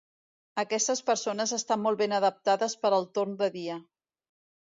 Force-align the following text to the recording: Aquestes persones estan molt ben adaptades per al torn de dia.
Aquestes 0.61 1.01
persones 1.09 1.53
estan 1.57 1.81
molt 1.83 1.99
ben 1.99 2.15
adaptades 2.21 2.77
per 2.87 2.93
al 2.99 3.07
torn 3.19 3.37
de 3.45 3.51
dia. 3.61 3.79